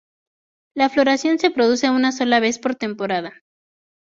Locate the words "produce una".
1.51-2.11